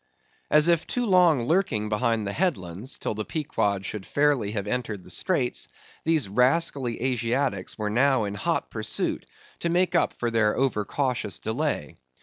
As 0.49 0.67
if 0.67 0.87
too 0.87 1.05
long 1.05 1.43
lurking 1.47 1.87
behind 1.87 2.25
the 2.25 2.33
headlands, 2.33 2.97
till 2.97 3.13
the 3.13 3.23
Pequod 3.23 3.85
should 3.85 4.03
fairly 4.03 4.49
have 4.53 4.65
entered 4.65 5.03
the 5.03 5.11
straits, 5.11 5.67
these 6.05 6.27
rascally 6.27 6.99
Asiatics 7.03 7.77
were 7.77 7.91
now 7.91 8.23
in 8.23 8.33
hot 8.33 8.71
pursuit, 8.71 9.27
to 9.59 9.69
make 9.69 9.93
up 9.93 10.13
for 10.15 10.31
their 10.31 10.57
over 10.57 10.85
cautious 10.85 11.37
delay. 11.37 11.97